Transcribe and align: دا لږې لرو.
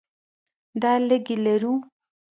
دا 0.81 0.91
لږې 1.07 1.35
لرو. 1.45 1.73